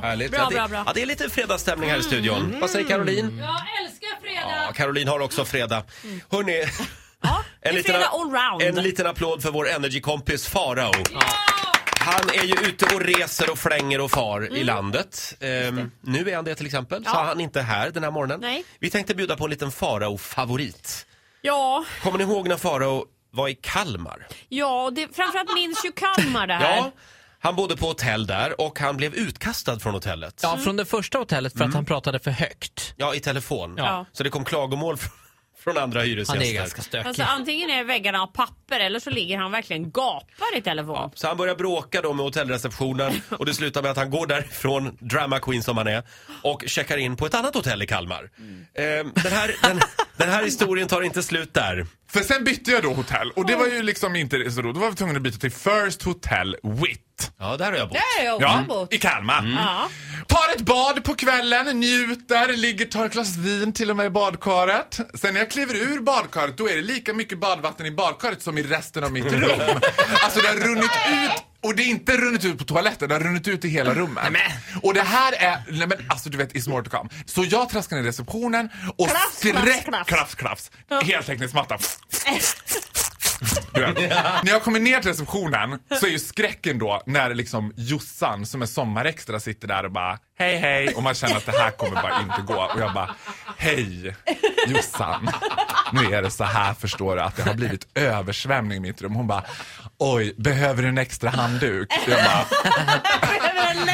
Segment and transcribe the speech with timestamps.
[0.00, 0.08] bra.
[0.08, 0.30] Härligt.
[0.30, 0.82] Bra, ja, det, bra, bra.
[0.86, 2.56] Ja, det är lite fredagsstämning här i studion.
[2.60, 3.38] Vad säger Caroline?
[3.38, 4.64] Jag älskar fredag.
[4.66, 5.82] Ja, Caroline har också fredag.
[6.30, 6.64] Hörrni,
[7.22, 8.62] Ja, det är en, liten, fredag allround.
[8.78, 10.92] en liten applåd för vår energikompis Farao.
[12.00, 14.56] Han är ju ute och reser och flänger och far Mm.
[14.56, 15.34] i landet.
[15.40, 17.22] Ehm, nu är han det till exempel, så Ja.
[17.24, 18.40] han är inte här den här morgonen.
[18.40, 18.64] Nej.
[18.80, 21.06] Vi tänkte bjuda på en liten Farao-favorit.
[21.42, 24.26] Ja, Kommer ni ihåg när Farao var i Kalmar?
[24.48, 26.76] ja det, framförallt minns ju Kalmar det här.
[26.76, 26.92] Ja,
[27.46, 30.40] han bodde på hotell där och han blev utkastad från hotellet.
[30.42, 32.94] Ja, från det första hotellet för att han pratade för högt.
[32.96, 33.74] Ja, i telefon.
[33.76, 34.06] Ja.
[34.12, 35.12] Så det kom klagomål från,
[35.64, 36.44] från andra Han hyresgäster.
[36.46, 37.08] är ganska stökig.
[37.08, 41.10] Alltså antingen är väggarna av papper eller så ligger han verkligen gapar i telefon.
[41.14, 44.96] Så han börjar bråka då med hotellreceptionen och det slutar med att han går därifrån,
[45.00, 46.02] drama queen som han är,
[46.42, 48.30] och checkar in på ett annat hotell i Kalmar.
[48.74, 49.80] Ehm, den, här, den,
[50.16, 51.86] den här historien tar inte slut där.
[52.10, 54.74] För sen bytte jag då hotell och det var ju liksom inte så roligt.
[54.74, 57.32] Då var vi tvungna att byta till First Hotel Wit.
[57.38, 57.98] Ja, där har jag bott.
[57.98, 58.92] Där har jag också Ja, bott.
[58.94, 59.54] i Kalmar.
[59.58, 59.88] Ja.
[60.28, 64.10] Tar ett bad på kvällen, njuter, ligger, tar ett glas vin till och med i
[64.10, 65.00] badkaret.
[65.14, 68.58] Sen när jag kliver ur badkaret då är det lika mycket badvatten i badkaret som
[68.58, 69.40] i resten av mitt rum.
[70.24, 73.20] Alltså det har runnit ut och det är inte runnit ut på toaletten, det har
[73.20, 74.24] runnit ut i hela rummet.
[74.82, 77.10] Och det här är, nej men alltså du vet, it's more to come.
[77.26, 80.08] Så jag traskar ner i receptionen och klafs, skräck, klafs.
[80.08, 80.70] klafs, klafs.
[81.04, 81.78] Heltäckningsmatta.
[84.42, 88.62] När jag kommer ner till receptionen så är ju skräcken då när liksom Jossan som
[88.62, 92.02] är sommarextra sitter där och bara hej hej och man känner att det här kommer
[92.02, 93.14] bara inte gå och jag bara
[93.56, 94.16] hej
[94.68, 95.30] Jossan.
[95.92, 99.14] Nu är det så här förstår du att det har blivit översvämning i mitt rum.
[99.14, 99.44] Hon bara
[99.98, 101.88] oj behöver du en extra handduk?
[102.08, 102.44] Jag bara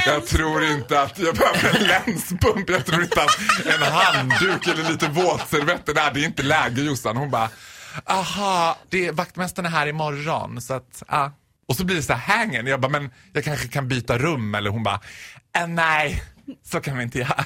[0.06, 2.70] jag tror inte att jag behöver en länspump.
[2.70, 7.16] Jag tror inte att en handduk eller lite våtservetter, nej det är inte läge Jossan.
[7.16, 7.48] Hon bara,
[8.06, 11.30] aha, det är vaktmästaren är här imorgon så att, ah.
[11.68, 12.66] Och så blir det så här hängen.
[12.66, 15.00] Jag bara, men jag kanske kan byta rum eller hon bara,
[15.56, 16.22] äh, nej,
[16.64, 17.44] så kan vi inte göra.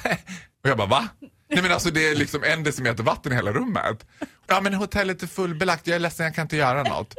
[0.63, 1.07] Och jag bara, va?
[1.49, 4.05] Nej men alltså det är liksom en decimeter vatten i hela rummet.
[4.47, 7.13] Ja men hotellet är fullbelagt, jag är ledsen jag kan inte göra något.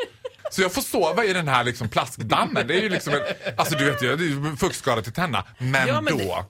[0.50, 2.66] Så jag får sova i den här liksom plaskdammen.
[2.66, 3.20] Det är ju liksom en,
[3.56, 5.44] alltså du vet det är ju fuktskada till tänderna.
[5.58, 6.46] Men, Ja, men då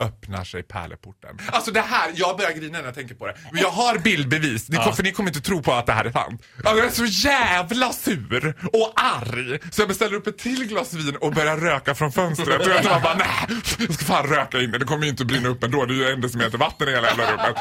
[0.00, 1.38] öppnar sig pärleporten.
[1.46, 3.34] Alltså det här, jag börjar grina när jag tänker på det.
[3.52, 6.04] Men Jag har bildbevis, ni, kom, för ni kommer inte tro på att det här
[6.04, 6.42] är sant.
[6.56, 10.94] Alltså jag är så jävla sur och arg så jag beställer upp ett till glas
[10.94, 12.60] vin och börjar röka från fönstret.
[12.66, 14.78] Och jag tror bara, nej, jag ska fan röka in det.
[14.78, 15.84] Det kommer ju inte att brinna upp ändå.
[15.84, 17.56] Det är ju en decimeter vatten i hela jävla rummet.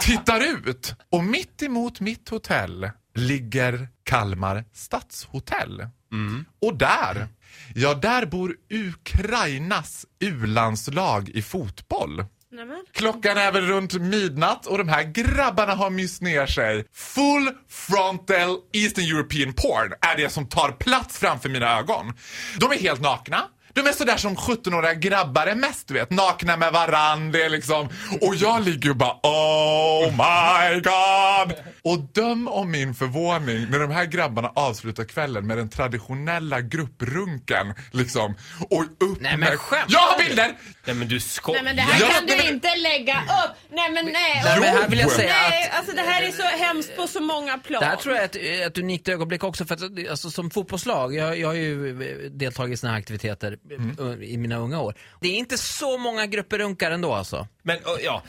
[0.00, 5.86] Tittar ut och mitt emot mitt hotell ligger Kalmar stadshotell.
[6.62, 7.28] Och där,
[7.74, 12.24] ja där bor Ukrainas u-landslag i fotboll.
[12.52, 12.84] Nämen.
[12.92, 16.84] Klockan är väl runt midnatt och de här grabbarna har myst ner sig.
[16.94, 22.12] Full frontal Eastern European porn är det som tar plats framför mina ögon.
[22.60, 23.42] De är helt nakna.
[23.74, 26.10] De är sådär som 17-åriga grabbar är mest, du vet.
[26.10, 27.88] Nakna med varann, det är liksom...
[28.20, 31.54] Och jag ligger och bara oh my god!
[31.82, 37.74] Och döm om min förvåning när de här grabbarna avslutar kvällen med den traditionella grupprunken,
[37.92, 38.34] liksom.
[38.70, 39.58] Och upp Nej, men med...
[39.60, 39.84] skämt.
[39.88, 40.52] Jag har bilder!
[40.86, 41.62] Nej men du skojar.
[41.62, 43.56] Nej men det här Ja, kan men- du inte lägga upp.
[43.70, 44.42] Nej men nej.
[44.44, 47.06] Nej, men här vill jag säga Nej, att alltså det här är så hemskt på
[47.06, 47.80] så många plan.
[47.80, 48.28] det här tror jag är
[48.62, 52.30] ett, ett unikt ögonblick också för att alltså, som fotbollslag, jag, jag har ju eh,
[52.30, 54.94] deltagit i såna här aktiviteter eh, i mina unga år.
[55.20, 57.48] Det är inte så många grupper runkar ändå alltså.
[57.62, 58.20] Men ö,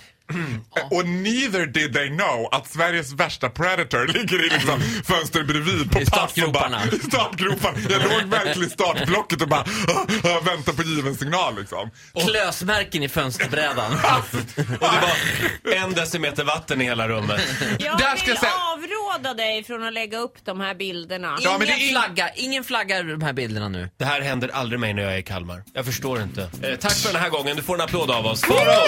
[0.76, 5.92] ja, Och neither did they know att Sveriges värsta predator ligger i liksom fönstret bredvid
[5.92, 6.78] på I och startgroparna.
[6.78, 7.78] Bara, I startgroparna.
[7.90, 11.90] Jag låg verkligen i startblocket och bara uh, uh, väntar på given signal liksom.
[12.28, 13.94] Klösmärken i fönsterbrädan.
[14.80, 14.88] och
[15.64, 17.42] det var en decimeter vatten i hela rummet.
[17.80, 21.38] Jag Där ska vill säga- avråda dig från att lägga upp de här bilderna.
[21.42, 23.90] Ja, men ingen, det är flagga, ingen flaggar de här bilderna nu.
[23.98, 25.64] Det här händer aldrig mig när jag är i Kalmar.
[25.74, 26.42] Jag förstår inte.
[26.64, 27.56] Eh, tack för den här gången.
[27.56, 28.42] Du får en applåd av oss.
[28.42, 28.88] Farao!